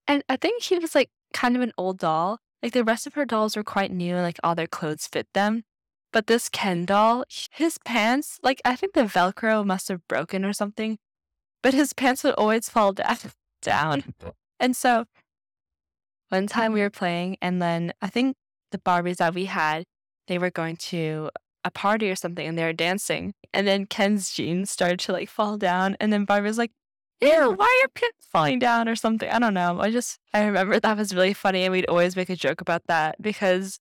And 0.07 0.23
I 0.29 0.37
think 0.37 0.63
he 0.63 0.77
was 0.77 0.95
like 0.95 1.09
kind 1.33 1.55
of 1.55 1.61
an 1.61 1.73
old 1.77 1.99
doll. 1.99 2.39
Like 2.61 2.73
the 2.73 2.83
rest 2.83 3.07
of 3.07 3.13
her 3.13 3.25
dolls 3.25 3.55
were 3.55 3.63
quite 3.63 3.91
new 3.91 4.15
and 4.15 4.23
like 4.23 4.39
all 4.43 4.55
their 4.55 4.67
clothes 4.67 5.07
fit 5.07 5.27
them. 5.33 5.63
But 6.11 6.27
this 6.27 6.49
Ken 6.49 6.85
doll, 6.85 7.23
his 7.51 7.77
pants, 7.85 8.39
like 8.41 8.61
I 8.65 8.75
think 8.75 8.93
the 8.93 9.03
Velcro 9.03 9.65
must 9.65 9.87
have 9.87 10.07
broken 10.07 10.43
or 10.43 10.53
something, 10.53 10.97
but 11.61 11.73
his 11.73 11.93
pants 11.93 12.23
would 12.23 12.33
always 12.33 12.69
fall 12.69 12.93
down. 13.61 14.03
And 14.59 14.75
so 14.75 15.05
one 16.29 16.47
time 16.47 16.73
we 16.73 16.81
were 16.81 16.89
playing, 16.89 17.37
and 17.41 17.61
then 17.61 17.93
I 18.01 18.07
think 18.07 18.35
the 18.71 18.77
Barbies 18.77 19.17
that 19.17 19.33
we 19.33 19.45
had, 19.45 19.83
they 20.27 20.37
were 20.37 20.51
going 20.51 20.77
to 20.77 21.29
a 21.63 21.71
party 21.71 22.09
or 22.09 22.15
something 22.15 22.47
and 22.47 22.57
they 22.57 22.63
were 22.63 22.73
dancing. 22.73 23.33
And 23.53 23.67
then 23.67 23.85
Ken's 23.85 24.31
jeans 24.31 24.71
started 24.71 24.99
to 25.01 25.11
like 25.11 25.29
fall 25.29 25.57
down. 25.57 25.97
And 25.99 26.11
then 26.13 26.25
Barbie 26.25 26.47
was 26.47 26.57
like, 26.57 26.71
ew, 27.21 27.29
why 27.57 27.65
are 27.65 27.79
your 27.79 27.89
pants 27.89 28.27
falling 28.31 28.59
down 28.59 28.87
or 28.87 28.95
something? 28.95 29.29
I 29.29 29.39
don't 29.39 29.53
know. 29.53 29.79
I 29.79 29.91
just, 29.91 30.19
I 30.33 30.43
remember 30.45 30.79
that 30.79 30.97
was 30.97 31.13
really 31.13 31.33
funny. 31.33 31.63
And 31.63 31.71
we'd 31.71 31.85
always 31.87 32.15
make 32.15 32.29
a 32.29 32.35
joke 32.35 32.61
about 32.61 32.83
that 32.87 33.21
because 33.21 33.79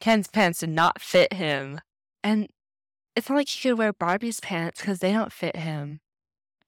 Ken's 0.00 0.28
pants 0.28 0.60
did 0.60 0.70
not 0.70 1.00
fit 1.00 1.32
him. 1.32 1.80
And 2.22 2.48
it's 3.16 3.28
not 3.28 3.36
like 3.36 3.48
he 3.48 3.68
could 3.68 3.78
wear 3.78 3.92
Barbie's 3.92 4.40
pants 4.40 4.80
because 4.80 4.98
they 4.98 5.12
don't 5.12 5.32
fit 5.32 5.56
him. 5.56 6.00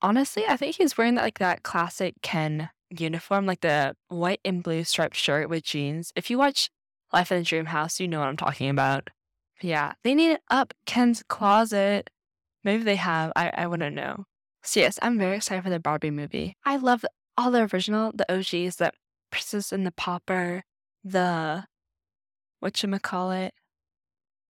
Honestly, 0.03 0.45
I 0.47 0.57
think 0.57 0.77
he's 0.77 0.97
wearing 0.97 1.15
that 1.15 1.23
like 1.23 1.39
that 1.39 1.63
classic 1.63 2.15
Ken 2.23 2.71
uniform, 2.91 3.47
like 3.47 3.63
the 3.63 3.97
white 4.09 4.41
and 4.45 4.63
blue 4.63 4.85
striped 4.85 5.17
shirt 5.17 5.49
with 5.49 5.65
jeans. 5.65 6.13
If 6.15 6.31
you 6.31 6.39
watch 6.39 6.71
Life 7.13 7.33
in 7.33 7.39
the 7.39 7.45
Dream 7.45 7.67
House, 7.67 7.99
you 7.99 8.09
know 8.09 8.21
what 8.21 8.29
I'm 8.29 8.37
talking 8.37 8.69
about. 8.69 9.11
Yeah, 9.63 9.93
they 10.05 10.15
need 10.15 10.37
to 10.37 10.41
up 10.51 10.75
Ken's 10.85 11.23
closet. 11.29 12.11
Maybe 12.65 12.83
they 12.83 12.97
have. 12.97 13.33
I, 13.37 13.51
I 13.55 13.67
wouldn't 13.67 13.97
know. 13.97 14.25
So 14.63 14.81
yes, 14.81 14.99
I'm 15.01 15.19
very 15.19 15.37
excited 15.37 15.63
for 15.63 15.71
the 15.71 15.79
Barbie 15.79 16.11
movie. 16.11 16.57
I 16.65 16.77
love 16.77 17.05
all 17.39 17.51
the 17.51 17.69
original, 17.73 18.13
the 18.13 18.31
OGs, 18.33 18.77
the 18.77 18.93
Princess 19.31 19.73
and 19.73 19.87
the 19.87 19.93
Pauper, 19.93 20.65
the 21.05 21.65
what 22.61 22.83
you 22.83 22.99
call 22.99 23.31
it, 23.31 23.55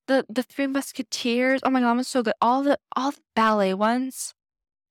the 0.07 0.25
the 0.29 0.43
Three 0.43 0.67
Musketeers. 0.67 1.61
Oh 1.65 1.71
my 1.71 1.81
god, 1.81 1.99
it's 1.99 2.09
so 2.09 2.23
good. 2.23 2.35
All 2.41 2.63
the 2.63 2.79
all 2.95 3.13
the 3.13 3.21
ballet 3.35 3.75
ones. 3.75 4.35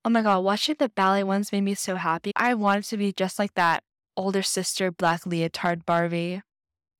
Oh 0.03 0.09
my 0.09 0.21
god, 0.21 0.43
watching 0.43 0.75
the 0.77 0.89
ballet 0.89 1.23
ones 1.23 1.51
made 1.51 1.61
me 1.61 1.73
so 1.73 1.95
happy. 1.95 2.31
I 2.35 2.53
wanted 2.53 2.83
to 2.85 2.97
be 2.97 3.11
just 3.11 3.39
like 3.39 3.55
that 3.55 3.83
older 4.15 4.43
sister 4.43 4.91
black 4.91 5.25
leotard 5.25 5.85
Barbie 5.85 6.41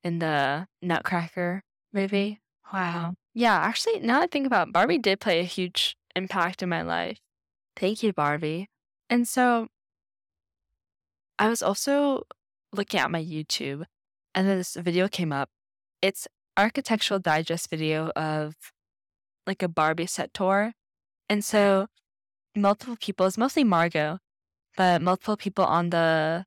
in 0.03 0.19
the 0.19 0.67
Nutcracker 0.81 1.63
movie. 1.93 2.39
Wow. 2.73 3.13
Yeah, 3.33 3.55
actually, 3.55 3.99
now 3.99 4.21
I 4.21 4.27
think 4.27 4.47
about 4.47 4.67
it, 4.67 4.73
Barbie 4.73 4.97
did 4.97 5.19
play 5.19 5.39
a 5.39 5.43
huge 5.43 5.95
impact 6.15 6.63
in 6.63 6.69
my 6.69 6.81
life. 6.81 7.19
Thank 7.75 8.03
you, 8.03 8.13
Barbie. 8.13 8.67
And 9.09 9.27
so 9.27 9.67
I 11.37 11.49
was 11.49 11.61
also 11.61 12.23
looking 12.71 12.99
at 12.99 13.11
my 13.11 13.23
YouTube 13.23 13.83
and 14.33 14.47
then 14.47 14.57
this 14.57 14.75
video 14.75 15.07
came 15.07 15.31
up. 15.31 15.49
It's 16.01 16.27
architectural 16.57 17.19
digest 17.19 17.69
video 17.69 18.09
of 18.15 18.55
like 19.45 19.61
a 19.61 19.67
Barbie 19.67 20.07
set 20.07 20.33
tour. 20.33 20.73
And 21.29 21.43
so 21.43 21.87
multiple 22.55 22.97
people, 22.99 23.25
it's 23.25 23.37
mostly 23.37 23.63
Margot, 23.63 24.19
but 24.77 25.01
multiple 25.01 25.37
people 25.37 25.65
on 25.65 25.89
the 25.89 26.45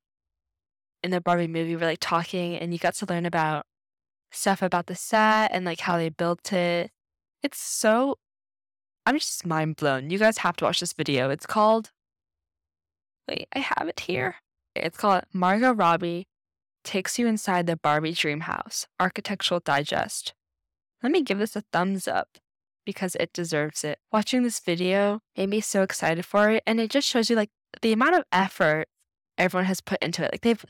in 1.03 1.11
the 1.11 1.21
Barbie 1.21 1.47
movie 1.47 1.75
were 1.75 1.85
like 1.85 1.99
talking 2.01 2.55
and 2.57 2.73
you 2.73 2.79
got 2.79 2.95
to 2.95 3.05
learn 3.05 3.25
about 3.25 3.65
stuff 4.31 4.61
about 4.61 4.87
the 4.87 4.95
set 4.95 5.51
and 5.53 5.65
like 5.65 5.81
how 5.81 5.97
they 5.97 6.09
built 6.09 6.51
it. 6.53 6.91
It's 7.43 7.59
so 7.61 8.17
I'm 9.05 9.17
just 9.17 9.45
mind 9.45 9.77
blown. 9.77 10.09
You 10.09 10.19
guys 10.19 10.39
have 10.39 10.57
to 10.57 10.65
watch 10.65 10.79
this 10.79 10.93
video. 10.93 11.29
It's 11.29 11.45
called 11.45 11.91
Wait, 13.27 13.47
I 13.53 13.59
have 13.59 13.87
it 13.87 14.01
here. 14.01 14.35
It's 14.75 14.97
called 14.97 15.23
Margot 15.33 15.73
Robbie 15.73 16.27
takes 16.83 17.19
you 17.19 17.27
inside 17.27 17.67
the 17.67 17.75
Barbie 17.75 18.13
dream 18.13 18.41
house, 18.41 18.87
Architectural 18.99 19.59
Digest. 19.59 20.33
Let 21.03 21.11
me 21.11 21.21
give 21.21 21.37
this 21.37 21.55
a 21.55 21.63
thumbs 21.71 22.07
up 22.07 22.37
because 22.85 23.15
it 23.15 23.31
deserves 23.33 23.83
it. 23.83 23.99
Watching 24.11 24.43
this 24.43 24.59
video 24.59 25.19
made 25.37 25.49
me 25.49 25.61
so 25.61 25.83
excited 25.83 26.25
for 26.25 26.49
it 26.49 26.63
and 26.65 26.79
it 26.79 26.89
just 26.89 27.07
shows 27.07 27.29
you 27.29 27.35
like 27.35 27.51
the 27.81 27.93
amount 27.93 28.15
of 28.15 28.23
effort 28.31 28.87
everyone 29.37 29.65
has 29.65 29.81
put 29.81 30.01
into 30.01 30.23
it. 30.23 30.31
Like 30.33 30.41
they've 30.41 30.65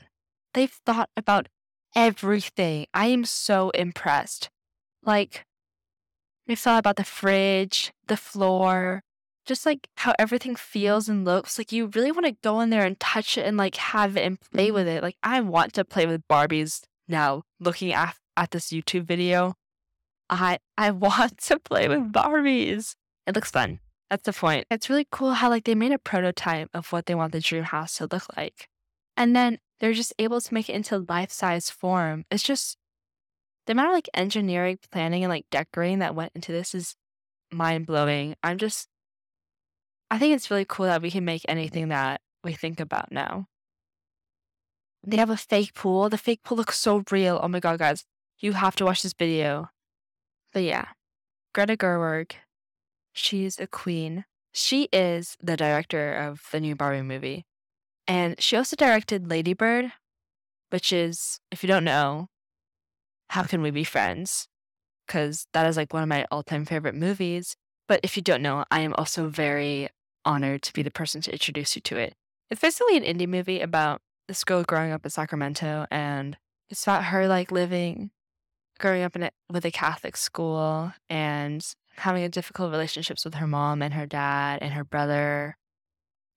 they've 0.54 0.78
thought 0.84 1.10
about 1.16 1.48
everything. 1.94 2.86
I 2.94 3.06
am 3.06 3.24
so 3.24 3.70
impressed. 3.70 4.50
Like 5.02 5.44
they 6.46 6.54
thought 6.54 6.78
about 6.78 6.96
the 6.96 7.04
fridge, 7.04 7.92
the 8.06 8.16
floor, 8.16 9.02
just 9.46 9.66
like 9.66 9.88
how 9.96 10.14
everything 10.18 10.56
feels 10.56 11.08
and 11.08 11.24
looks. 11.24 11.58
Like 11.58 11.72
you 11.72 11.86
really 11.86 12.12
want 12.12 12.26
to 12.26 12.36
go 12.42 12.60
in 12.60 12.70
there 12.70 12.84
and 12.84 12.98
touch 13.00 13.38
it 13.38 13.46
and 13.46 13.56
like 13.56 13.76
have 13.76 14.16
it 14.16 14.24
and 14.24 14.38
play 14.40 14.66
mm-hmm. 14.66 14.74
with 14.74 14.88
it. 14.88 15.02
Like 15.02 15.16
I 15.22 15.40
want 15.40 15.72
to 15.74 15.84
play 15.84 16.06
with 16.06 16.26
Barbies 16.28 16.82
now. 17.08 17.42
Looking 17.58 17.92
at 17.92 18.16
at 18.36 18.50
this 18.52 18.68
YouTube 18.68 19.04
video, 19.04 19.54
I 20.28 20.58
I 20.78 20.90
want 21.06 21.38
to 21.38 21.58
play 21.58 21.88
with 21.88 22.12
Barbies. 22.12 22.94
It 23.26 23.34
looks 23.34 23.50
fun. 23.50 23.80
That's 24.08 24.24
the 24.24 24.32
point. 24.32 24.66
It's 24.70 24.90
really 24.90 25.06
cool 25.10 25.34
how 25.34 25.50
like 25.50 25.64
they 25.64 25.74
made 25.74 25.92
a 25.92 25.98
prototype 25.98 26.68
of 26.74 26.92
what 26.92 27.06
they 27.06 27.14
want 27.14 27.32
the 27.32 27.40
dream 27.40 27.64
house 27.64 27.96
to 27.98 28.08
look 28.10 28.24
like. 28.36 28.68
And 29.20 29.36
then 29.36 29.58
they're 29.80 29.92
just 29.92 30.14
able 30.18 30.40
to 30.40 30.54
make 30.54 30.70
it 30.70 30.74
into 30.74 31.04
life 31.06 31.30
size 31.30 31.68
form. 31.68 32.24
It's 32.30 32.42
just 32.42 32.78
the 33.66 33.72
amount 33.72 33.88
of 33.88 33.94
like 33.94 34.08
engineering, 34.14 34.78
planning, 34.90 35.22
and 35.22 35.30
like 35.30 35.44
decorating 35.50 35.98
that 35.98 36.14
went 36.14 36.32
into 36.34 36.52
this 36.52 36.74
is 36.74 36.96
mind 37.52 37.84
blowing. 37.84 38.34
I'm 38.42 38.56
just 38.56 38.88
I 40.10 40.18
think 40.18 40.34
it's 40.34 40.50
really 40.50 40.64
cool 40.66 40.86
that 40.86 41.02
we 41.02 41.10
can 41.10 41.26
make 41.26 41.44
anything 41.46 41.88
that 41.88 42.22
we 42.42 42.54
think 42.54 42.80
about 42.80 43.12
now. 43.12 43.46
They 45.06 45.18
have 45.18 45.28
a 45.28 45.36
fake 45.36 45.74
pool. 45.74 46.08
The 46.08 46.16
fake 46.16 46.42
pool 46.42 46.56
looks 46.56 46.78
so 46.78 47.04
real. 47.10 47.38
Oh 47.42 47.48
my 47.48 47.60
god, 47.60 47.78
guys. 47.78 48.06
You 48.38 48.54
have 48.54 48.74
to 48.76 48.86
watch 48.86 49.02
this 49.02 49.12
video. 49.12 49.68
But 50.54 50.62
yeah, 50.62 50.86
Greta 51.54 51.76
Gerwig, 51.76 52.32
she's 53.12 53.60
a 53.60 53.66
queen. 53.66 54.24
She 54.54 54.88
is 54.94 55.36
the 55.42 55.58
director 55.58 56.14
of 56.14 56.40
the 56.52 56.60
new 56.60 56.74
Barbie 56.74 57.02
movie. 57.02 57.44
And 58.10 58.42
she 58.42 58.56
also 58.56 58.74
directed 58.74 59.30
Lady 59.30 59.52
Bird, 59.52 59.92
which 60.70 60.92
is, 60.92 61.38
if 61.52 61.62
you 61.62 61.68
don't 61.68 61.84
know, 61.84 62.26
How 63.28 63.44
Can 63.44 63.62
We 63.62 63.70
Be 63.70 63.84
Friends? 63.84 64.48
Because 65.06 65.46
that 65.52 65.64
is 65.68 65.76
like 65.76 65.94
one 65.94 66.02
of 66.02 66.08
my 66.08 66.26
all 66.28 66.42
time 66.42 66.64
favorite 66.64 66.96
movies. 66.96 67.54
But 67.86 68.00
if 68.02 68.16
you 68.16 68.22
don't 68.22 68.42
know, 68.42 68.64
I 68.68 68.80
am 68.80 68.94
also 68.94 69.28
very 69.28 69.90
honored 70.24 70.62
to 70.62 70.72
be 70.72 70.82
the 70.82 70.90
person 70.90 71.20
to 71.20 71.32
introduce 71.32 71.76
you 71.76 71.82
to 71.82 71.98
it. 71.98 72.14
It's 72.50 72.60
basically 72.60 72.96
an 72.96 73.04
indie 73.04 73.28
movie 73.28 73.60
about 73.60 74.00
this 74.26 74.42
girl 74.42 74.64
growing 74.64 74.90
up 74.90 75.04
in 75.04 75.10
Sacramento, 75.12 75.86
and 75.88 76.36
it's 76.68 76.82
about 76.82 77.04
her 77.04 77.28
like 77.28 77.52
living, 77.52 78.10
growing 78.80 79.04
up 79.04 79.14
in 79.14 79.22
a, 79.22 79.30
with 79.48 79.64
a 79.64 79.70
Catholic 79.70 80.16
school, 80.16 80.92
and 81.08 81.64
having 81.98 82.24
a 82.24 82.28
difficult 82.28 82.72
relationships 82.72 83.24
with 83.24 83.34
her 83.34 83.46
mom 83.46 83.82
and 83.82 83.94
her 83.94 84.06
dad 84.06 84.58
and 84.62 84.74
her 84.74 84.82
brother, 84.82 85.56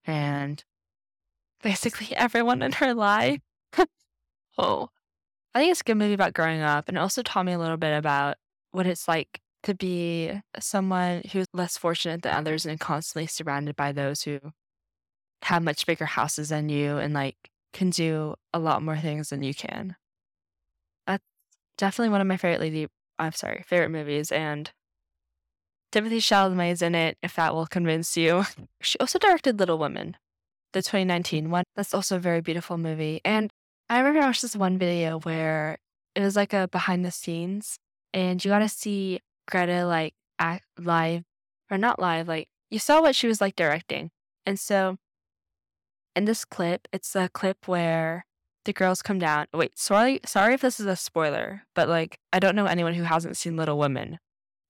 and 0.05 0.63
basically 1.63 2.13
everyone 2.15 2.61
in 2.61 2.73
her 2.73 2.93
life. 2.93 3.39
oh, 4.57 4.89
I 5.55 5.59
think 5.59 5.71
it's 5.71 5.81
a 5.81 5.83
good 5.83 5.97
movie 5.97 6.13
about 6.13 6.33
growing 6.33 6.61
up, 6.61 6.87
and 6.87 6.97
it 6.97 7.01
also 7.01 7.23
taught 7.23 7.45
me 7.45 7.53
a 7.53 7.59
little 7.59 7.77
bit 7.77 7.97
about 7.97 8.37
what 8.71 8.85
it's 8.87 9.07
like 9.07 9.41
to 9.63 9.73
be 9.73 10.31
someone 10.59 11.23
who's 11.31 11.47
less 11.53 11.77
fortunate 11.77 12.21
than 12.21 12.35
others 12.35 12.65
and 12.65 12.79
constantly 12.79 13.27
surrounded 13.27 13.75
by 13.75 13.91
those 13.91 14.23
who 14.23 14.39
have 15.43 15.63
much 15.63 15.85
bigger 15.85 16.05
houses 16.05 16.49
than 16.49 16.69
you 16.69 16.97
and 16.97 17.13
like 17.13 17.35
can 17.71 17.89
do 17.89 18.35
a 18.53 18.59
lot 18.59 18.83
more 18.83 18.97
things 18.97 19.29
than 19.29 19.41
you 19.41 19.53
can. 19.53 19.95
That's 21.07 21.23
definitely 21.77 22.09
one 22.09 22.21
of 22.21 22.27
my 22.27 22.37
favorite 22.37 22.61
lady 22.61 22.87
I'm 23.19 23.31
sorry, 23.31 23.63
favorite 23.67 23.89
movies 23.89 24.31
and 24.31 24.71
Timothée 25.93 26.17
Chalamet 26.17 26.71
is 26.71 26.81
in 26.81 26.95
it, 26.95 27.17
if 27.21 27.35
that 27.35 27.53
will 27.53 27.67
convince 27.67 28.17
you. 28.17 28.43
She 28.81 28.97
also 28.99 29.19
directed 29.19 29.59
Little 29.59 29.77
Women, 29.77 30.17
the 30.73 30.81
2019 30.81 31.49
one. 31.49 31.63
That's 31.75 31.93
also 31.93 32.17
a 32.17 32.19
very 32.19 32.41
beautiful 32.41 32.77
movie. 32.77 33.21
And 33.23 33.49
I 33.89 33.99
remember 33.99 34.21
I 34.21 34.25
watched 34.25 34.41
this 34.41 34.55
one 34.55 34.77
video 34.77 35.19
where 35.19 35.77
it 36.15 36.21
was 36.21 36.35
like 36.35 36.53
a 36.53 36.67
behind 36.67 37.05
the 37.05 37.11
scenes, 37.11 37.77
and 38.13 38.43
you 38.43 38.49
got 38.49 38.59
to 38.59 38.69
see 38.69 39.19
Greta 39.47 39.85
like 39.85 40.13
act 40.39 40.65
live 40.79 41.23
or 41.71 41.77
not 41.77 41.99
live, 41.99 42.27
like 42.27 42.47
you 42.69 42.79
saw 42.79 43.01
what 43.01 43.15
she 43.15 43.27
was 43.27 43.41
like 43.41 43.55
directing. 43.55 44.09
And 44.45 44.59
so 44.59 44.97
in 46.15 46.25
this 46.25 46.45
clip, 46.45 46.87
it's 46.91 47.15
a 47.15 47.29
clip 47.29 47.67
where 47.67 48.25
the 48.65 48.73
girls 48.73 49.01
come 49.01 49.19
down. 49.19 49.47
Wait, 49.53 49.77
sorry 49.77 50.19
sorry 50.25 50.53
if 50.53 50.61
this 50.61 50.79
is 50.79 50.85
a 50.85 50.95
spoiler, 50.95 51.63
but 51.75 51.89
like 51.89 52.17
I 52.31 52.39
don't 52.39 52.55
know 52.55 52.65
anyone 52.65 52.93
who 52.93 53.03
hasn't 53.03 53.37
seen 53.37 53.57
Little 53.57 53.77
Women. 53.77 54.19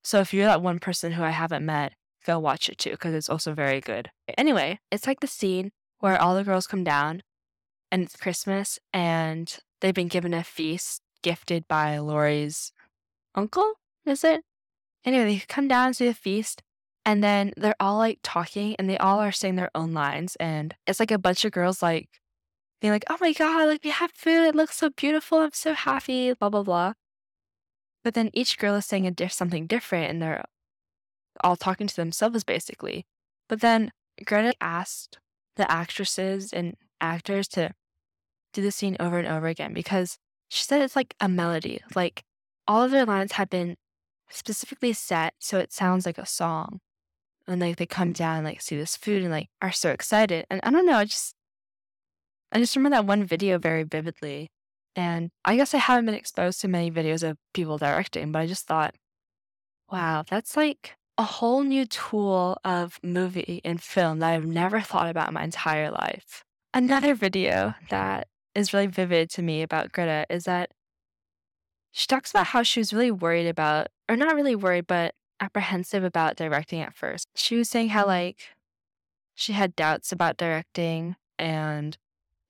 So 0.02 0.20
if 0.20 0.34
you're 0.34 0.46
that 0.46 0.62
one 0.62 0.78
person 0.78 1.12
who 1.12 1.22
I 1.22 1.30
haven't 1.30 1.64
met, 1.64 1.94
go 2.26 2.38
watch 2.38 2.68
it 2.68 2.78
too, 2.78 2.90
because 2.90 3.14
it's 3.14 3.30
also 3.30 3.54
very 3.54 3.80
good. 3.80 4.10
Anyway, 4.36 4.80
it's 4.90 5.06
like 5.06 5.20
the 5.20 5.26
scene 5.26 5.70
where 6.04 6.20
all 6.20 6.34
the 6.34 6.44
girls 6.44 6.66
come 6.66 6.84
down 6.84 7.22
and 7.90 8.02
it's 8.02 8.14
Christmas 8.14 8.78
and 8.92 9.56
they've 9.80 9.94
been 9.94 10.06
given 10.06 10.34
a 10.34 10.44
feast 10.44 11.00
gifted 11.22 11.66
by 11.66 11.96
Laurie's 11.96 12.72
uncle, 13.34 13.72
is 14.04 14.22
it? 14.22 14.42
Anyway, 15.06 15.24
they 15.24 15.42
come 15.48 15.66
down 15.66 15.94
to 15.94 16.04
the 16.04 16.12
feast 16.12 16.62
and 17.06 17.24
then 17.24 17.54
they're 17.56 17.74
all 17.80 17.96
like 17.96 18.18
talking 18.22 18.76
and 18.78 18.86
they 18.86 18.98
all 18.98 19.18
are 19.18 19.32
saying 19.32 19.56
their 19.56 19.70
own 19.74 19.94
lines. 19.94 20.36
And 20.36 20.74
it's 20.86 21.00
like 21.00 21.10
a 21.10 21.16
bunch 21.16 21.42
of 21.46 21.52
girls 21.52 21.80
like 21.80 22.10
being 22.82 22.92
like, 22.92 23.06
oh 23.08 23.16
my 23.18 23.32
God, 23.32 23.66
like 23.66 23.82
we 23.82 23.88
have 23.88 24.12
food. 24.12 24.46
It 24.46 24.54
looks 24.54 24.76
so 24.76 24.90
beautiful. 24.90 25.38
I'm 25.38 25.52
so 25.54 25.72
happy, 25.72 26.34
blah, 26.34 26.50
blah, 26.50 26.64
blah. 26.64 26.92
But 28.02 28.12
then 28.12 28.28
each 28.34 28.58
girl 28.58 28.74
is 28.74 28.84
saying 28.84 29.06
a 29.06 29.10
diff- 29.10 29.32
something 29.32 29.66
different 29.66 30.10
and 30.10 30.20
they're 30.20 30.44
all 31.42 31.56
talking 31.56 31.86
to 31.86 31.96
themselves 31.96 32.44
basically. 32.44 33.06
But 33.48 33.62
then 33.62 33.90
Greta 34.22 34.52
asked 34.60 35.18
the 35.56 35.70
actresses 35.70 36.52
and 36.52 36.76
actors 37.00 37.48
to 37.48 37.72
do 38.52 38.62
the 38.62 38.70
scene 38.70 38.96
over 39.00 39.18
and 39.18 39.28
over 39.28 39.46
again 39.46 39.72
because 39.74 40.18
she 40.48 40.64
said 40.64 40.80
it's 40.80 40.96
like 40.96 41.14
a 41.20 41.28
melody. 41.28 41.80
Like 41.94 42.24
all 42.66 42.82
of 42.82 42.90
their 42.90 43.04
lines 43.04 43.32
have 43.32 43.50
been 43.50 43.76
specifically 44.30 44.92
set 44.92 45.34
so 45.38 45.58
it 45.58 45.72
sounds 45.72 46.06
like 46.06 46.18
a 46.18 46.26
song. 46.26 46.80
And 47.46 47.60
like 47.60 47.76
they 47.76 47.86
come 47.86 48.12
down 48.12 48.38
and 48.38 48.44
like 48.46 48.62
see 48.62 48.76
this 48.76 48.96
food 48.96 49.22
and 49.22 49.30
like 49.30 49.48
are 49.60 49.72
so 49.72 49.90
excited. 49.90 50.46
And 50.50 50.60
I 50.62 50.70
don't 50.70 50.86
know, 50.86 50.96
I 50.96 51.04
just 51.04 51.34
I 52.52 52.58
just 52.58 52.76
remember 52.76 52.96
that 52.96 53.06
one 53.06 53.24
video 53.24 53.58
very 53.58 53.82
vividly. 53.82 54.50
And 54.96 55.30
I 55.44 55.56
guess 55.56 55.74
I 55.74 55.78
haven't 55.78 56.06
been 56.06 56.14
exposed 56.14 56.60
to 56.60 56.68
many 56.68 56.90
videos 56.90 57.28
of 57.28 57.36
people 57.52 57.78
directing, 57.78 58.30
but 58.32 58.40
I 58.40 58.46
just 58.46 58.66
thought 58.66 58.94
Wow, 59.90 60.24
that's 60.28 60.56
like 60.56 60.96
a 61.16 61.24
whole 61.24 61.62
new 61.62 61.86
tool 61.86 62.58
of 62.64 62.98
movie 63.02 63.60
and 63.64 63.80
film 63.80 64.18
that 64.18 64.32
I've 64.32 64.46
never 64.46 64.80
thought 64.80 65.08
about 65.08 65.28
in 65.28 65.34
my 65.34 65.44
entire 65.44 65.90
life. 65.90 66.44
Another 66.72 67.14
video 67.14 67.74
that 67.90 68.28
is 68.54 68.72
really 68.72 68.88
vivid 68.88 69.30
to 69.30 69.42
me 69.42 69.62
about 69.62 69.92
Greta 69.92 70.26
is 70.28 70.44
that 70.44 70.72
she 71.92 72.08
talks 72.08 72.30
about 72.30 72.46
how 72.46 72.64
she 72.64 72.80
was 72.80 72.92
really 72.92 73.12
worried 73.12 73.46
about, 73.46 73.88
or 74.08 74.16
not 74.16 74.34
really 74.34 74.56
worried, 74.56 74.88
but 74.88 75.14
apprehensive 75.40 76.02
about 76.02 76.36
directing 76.36 76.80
at 76.80 76.96
first. 76.96 77.28
She 77.36 77.56
was 77.56 77.68
saying 77.68 77.90
how, 77.90 78.06
like, 78.06 78.48
she 79.34 79.52
had 79.52 79.76
doubts 79.76 80.10
about 80.10 80.36
directing 80.36 81.16
and 81.38 81.96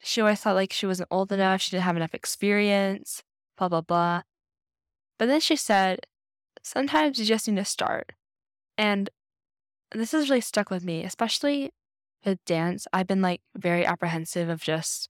she 0.02 0.20
always 0.20 0.40
thought 0.40 0.54
like 0.54 0.72
she 0.72 0.86
wasn't 0.86 1.08
old 1.10 1.32
enough, 1.32 1.62
she 1.62 1.70
didn't 1.70 1.84
have 1.84 1.96
enough 1.96 2.14
experience, 2.14 3.22
blah, 3.56 3.68
blah, 3.68 3.80
blah. 3.80 4.22
But 5.18 5.26
then 5.26 5.40
she 5.40 5.56
said, 5.56 6.00
sometimes 6.62 7.18
you 7.18 7.24
just 7.24 7.48
need 7.48 7.56
to 7.56 7.64
start. 7.64 8.12
And 8.76 9.10
this 9.92 10.12
has 10.12 10.28
really 10.28 10.40
stuck 10.40 10.70
with 10.70 10.84
me, 10.84 11.04
especially 11.04 11.70
with 12.24 12.44
dance. 12.44 12.86
I've 12.92 13.06
been 13.06 13.22
like 13.22 13.40
very 13.56 13.84
apprehensive 13.86 14.48
of 14.48 14.62
just 14.62 15.08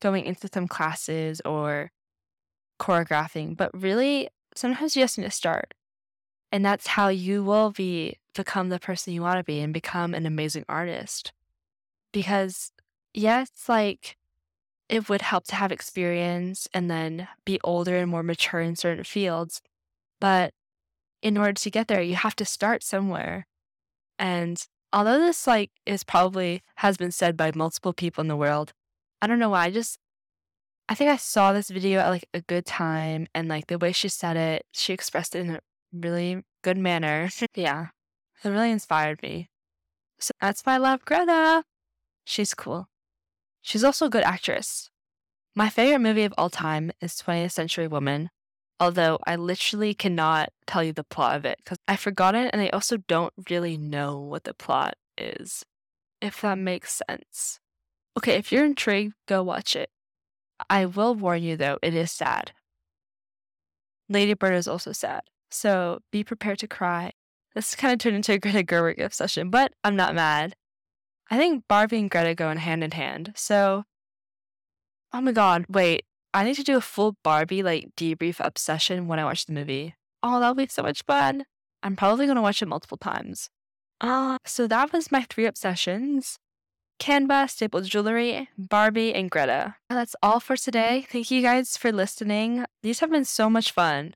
going 0.00 0.24
into 0.24 0.48
some 0.52 0.68
classes 0.68 1.40
or 1.44 1.90
choreographing, 2.78 3.56
but 3.56 3.70
really 3.74 4.28
sometimes 4.54 4.96
you 4.96 5.02
just 5.02 5.18
need 5.18 5.24
to 5.24 5.30
start. 5.30 5.74
And 6.50 6.64
that's 6.64 6.88
how 6.88 7.08
you 7.08 7.44
will 7.44 7.70
be 7.70 8.16
become 8.34 8.68
the 8.68 8.78
person 8.78 9.12
you 9.12 9.22
want 9.22 9.38
to 9.38 9.44
be 9.44 9.60
and 9.60 9.74
become 9.74 10.14
an 10.14 10.26
amazing 10.26 10.64
artist. 10.68 11.32
Because 12.12 12.72
yes, 13.12 13.50
like 13.68 14.16
it 14.88 15.08
would 15.08 15.22
help 15.22 15.44
to 15.48 15.54
have 15.54 15.72
experience 15.72 16.68
and 16.72 16.90
then 16.90 17.28
be 17.44 17.60
older 17.62 17.96
and 17.96 18.10
more 18.10 18.22
mature 18.22 18.60
in 18.60 18.76
certain 18.76 19.04
fields. 19.04 19.60
But 20.20 20.54
in 21.22 21.36
order 21.36 21.52
to 21.52 21.70
get 21.70 21.88
there, 21.88 22.00
you 22.00 22.14
have 22.14 22.36
to 22.36 22.44
start 22.44 22.82
somewhere. 22.82 23.46
And 24.18 24.62
although 24.92 25.18
this 25.18 25.46
like 25.46 25.70
is 25.86 26.04
probably 26.04 26.62
has 26.76 26.96
been 26.96 27.12
said 27.12 27.36
by 27.36 27.52
multiple 27.54 27.92
people 27.92 28.22
in 28.22 28.28
the 28.28 28.36
world, 28.36 28.72
I 29.20 29.26
don't 29.26 29.38
know 29.38 29.50
why. 29.50 29.66
I 29.66 29.70
just 29.70 29.98
I 30.88 30.94
think 30.94 31.10
I 31.10 31.16
saw 31.16 31.52
this 31.52 31.68
video 31.68 32.00
at 32.00 32.08
like 32.08 32.28
a 32.32 32.40
good 32.40 32.64
time 32.64 33.26
and 33.34 33.48
like 33.48 33.66
the 33.66 33.78
way 33.78 33.92
she 33.92 34.08
said 34.08 34.36
it, 34.36 34.64
she 34.72 34.92
expressed 34.92 35.34
it 35.34 35.40
in 35.40 35.50
a 35.56 35.60
really 35.92 36.42
good 36.62 36.78
manner. 36.78 37.28
yeah. 37.54 37.88
It 38.42 38.48
really 38.48 38.70
inspired 38.70 39.20
me. 39.22 39.50
So 40.20 40.32
that's 40.40 40.62
I 40.66 40.78
love 40.78 41.04
Greta. 41.04 41.64
She's 42.24 42.54
cool. 42.54 42.88
She's 43.62 43.84
also 43.84 44.06
a 44.06 44.10
good 44.10 44.24
actress. 44.24 44.90
My 45.54 45.68
favorite 45.68 45.98
movie 45.98 46.24
of 46.24 46.34
all 46.38 46.50
time 46.50 46.92
is 47.00 47.20
20th 47.20 47.52
Century 47.52 47.88
Woman, 47.88 48.30
although 48.80 49.18
I 49.26 49.36
literally 49.36 49.94
cannot 49.94 50.50
tell 50.66 50.82
you 50.82 50.92
the 50.92 51.04
plot 51.04 51.36
of 51.36 51.44
it 51.44 51.58
because 51.58 51.78
I 51.86 51.96
forgot 51.96 52.34
it 52.34 52.50
and 52.52 52.62
I 52.62 52.68
also 52.68 52.96
don't 52.96 53.32
really 53.50 53.76
know 53.76 54.18
what 54.18 54.44
the 54.44 54.54
plot 54.54 54.94
is, 55.16 55.64
if 56.20 56.40
that 56.42 56.58
makes 56.58 57.00
sense. 57.08 57.60
Okay, 58.16 58.34
if 58.34 58.52
you're 58.52 58.64
intrigued, 58.64 59.14
go 59.26 59.42
watch 59.42 59.76
it. 59.76 59.90
I 60.68 60.86
will 60.86 61.14
warn 61.14 61.42
you 61.42 61.56
though, 61.56 61.78
it 61.82 61.94
is 61.94 62.12
sad. 62.12 62.52
Lady 64.08 64.34
Bird 64.34 64.54
is 64.54 64.68
also 64.68 64.92
sad, 64.92 65.22
so 65.50 66.00
be 66.10 66.24
prepared 66.24 66.58
to 66.60 66.68
cry. 66.68 67.12
This 67.54 67.74
kind 67.74 67.92
of 67.92 67.98
turned 67.98 68.16
into 68.16 68.32
a 68.32 68.38
Greta 68.40 68.62
Gerwig 68.62 69.02
obsession, 69.02 69.50
but 69.50 69.72
I'm 69.84 69.96
not 69.96 70.14
mad. 70.14 70.54
I 71.30 71.36
think 71.36 71.64
Barbie 71.68 71.98
and 71.98 72.10
Greta 72.10 72.34
go 72.34 72.50
in 72.50 72.58
hand 72.58 72.82
in 72.82 72.92
hand, 72.92 73.32
so. 73.36 73.84
Oh 75.12 75.20
my 75.20 75.32
god, 75.32 75.64
wait, 75.68 76.04
I 76.34 76.44
need 76.44 76.56
to 76.56 76.62
do 76.62 76.76
a 76.76 76.80
full 76.80 77.16
Barbie 77.24 77.62
like 77.62 77.90
debrief 77.96 78.36
obsession 78.44 79.08
when 79.08 79.18
I 79.18 79.24
watch 79.24 79.46
the 79.46 79.52
movie. 79.52 79.94
Oh, 80.22 80.40
that'll 80.40 80.54
be 80.54 80.66
so 80.66 80.82
much 80.82 81.02
fun. 81.04 81.44
I'm 81.82 81.96
probably 81.96 82.26
going 82.26 82.36
to 82.36 82.42
watch 82.42 82.60
it 82.60 82.66
multiple 82.66 82.98
times. 82.98 83.50
Ah, 84.00 84.34
uh, 84.34 84.38
so 84.44 84.66
that 84.66 84.92
was 84.92 85.10
my 85.10 85.26
three 85.28 85.46
obsessions. 85.46 86.38
Canva, 87.00 87.48
Staple 87.48 87.82
Jewelry, 87.82 88.48
Barbie, 88.58 89.14
and 89.14 89.30
Greta. 89.30 89.76
That's 89.88 90.16
all 90.22 90.40
for 90.40 90.56
today. 90.56 91.06
Thank 91.08 91.30
you 91.30 91.42
guys 91.42 91.76
for 91.76 91.92
listening. 91.92 92.64
These 92.82 93.00
have 93.00 93.10
been 93.10 93.24
so 93.24 93.48
much 93.48 93.70
fun. 93.70 94.14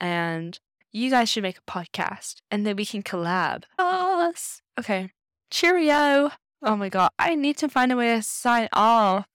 And 0.00 0.58
you 0.92 1.10
guys 1.10 1.28
should 1.28 1.44
make 1.44 1.58
a 1.58 1.70
podcast 1.70 2.36
and 2.50 2.66
then 2.66 2.76
we 2.76 2.84
can 2.84 3.02
collab. 3.02 3.64
Us. 3.78 4.60
Okay. 4.78 5.10
Cheerio. 5.50 6.30
Oh 6.62 6.76
my 6.76 6.88
god. 6.88 7.10
I 7.18 7.34
need 7.34 7.56
to 7.58 7.68
find 7.68 7.92
a 7.92 7.96
way 7.96 8.16
to 8.16 8.22
sign 8.22 8.68
off. 8.72 9.26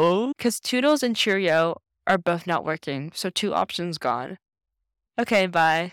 Oh? 0.00 0.32
Because 0.36 0.60
Toodles 0.60 1.02
and 1.02 1.16
Cheerio 1.16 1.76
are 2.06 2.18
both 2.18 2.46
not 2.46 2.64
working, 2.64 3.12
so 3.14 3.30
two 3.30 3.54
options 3.54 3.98
gone. 3.98 4.38
Okay, 5.18 5.46
bye. 5.46 5.92